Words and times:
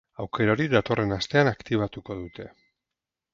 Aukera 0.23 0.53
hori 0.53 0.65
datorren 0.71 1.13
astean 1.17 1.51
aktibatuko 1.51 2.17
dute. 2.23 2.49